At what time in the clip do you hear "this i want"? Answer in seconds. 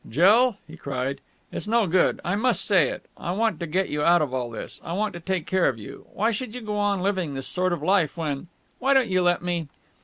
4.49-5.13